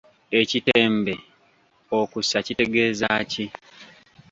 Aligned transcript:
Ekitembe 0.39 1.15
okussa 1.99 2.37
kitegeeza 2.45 3.09
ki? 3.31 3.45